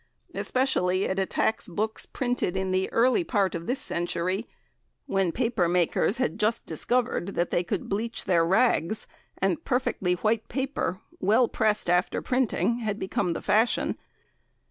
[0.33, 4.47] Especially it attacks books printed in the early part of this century,
[5.05, 9.05] when paper makers had just discovered that they could bleach their rags,
[9.37, 13.95] and perfectly white paper, well pressed after printing, had become the fashion.